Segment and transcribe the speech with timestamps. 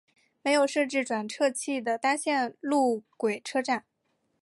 [0.41, 3.85] 没有设置转辙器的单线路轨车站。